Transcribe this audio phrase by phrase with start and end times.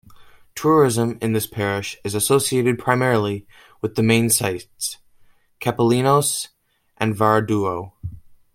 [0.55, 3.45] Tourism in this parish is associated primarily
[3.81, 4.97] with the main sites:
[5.59, 6.47] Capelinhos
[6.97, 7.91] and Varadouro.